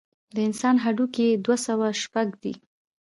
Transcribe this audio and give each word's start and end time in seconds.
د 0.35 0.37
انسان 0.47 0.75
هډوکي 0.83 1.27
دوه 1.45 1.57
سوه 1.65 1.87
شپږ 2.01 2.27
دي. 2.43 2.53